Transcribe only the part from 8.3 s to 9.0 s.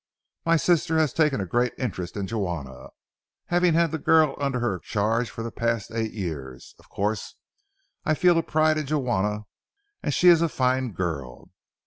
a pride in